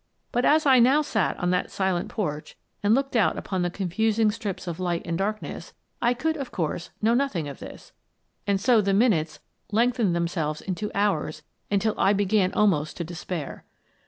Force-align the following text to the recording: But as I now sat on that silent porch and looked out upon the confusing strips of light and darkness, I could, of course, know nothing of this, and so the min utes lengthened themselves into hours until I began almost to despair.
But 0.31 0.45
as 0.45 0.65
I 0.65 0.79
now 0.79 1.03
sat 1.03 1.37
on 1.39 1.51
that 1.51 1.69
silent 1.69 2.09
porch 2.09 2.57
and 2.81 2.95
looked 2.95 3.15
out 3.15 3.37
upon 3.37 3.61
the 3.61 3.69
confusing 3.69 4.31
strips 4.31 4.65
of 4.65 4.79
light 4.79 5.03
and 5.05 5.15
darkness, 5.15 5.73
I 6.01 6.15
could, 6.15 6.37
of 6.37 6.51
course, 6.51 6.89
know 7.03 7.13
nothing 7.13 7.47
of 7.47 7.59
this, 7.59 7.91
and 8.47 8.59
so 8.59 8.81
the 8.81 8.95
min 8.95 9.11
utes 9.11 9.41
lengthened 9.71 10.15
themselves 10.15 10.59
into 10.61 10.89
hours 10.95 11.43
until 11.69 11.93
I 11.99 12.13
began 12.13 12.51
almost 12.53 12.97
to 12.97 13.03
despair. 13.03 13.63